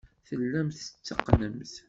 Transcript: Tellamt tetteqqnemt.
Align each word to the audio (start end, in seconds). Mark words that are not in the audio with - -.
Tellamt 0.27 0.75
tetteqqnemt. 0.87 1.73